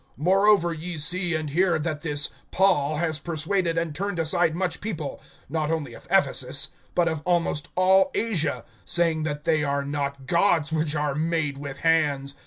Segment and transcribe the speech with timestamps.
[0.19, 5.21] (26)Moreover ye see and hear, that this Paul has persuaded and turned aside much people,
[5.47, 10.71] not only of Ephesus, but of almost all Asia, saying that they are not gods,
[10.71, 12.33] which are made with hands.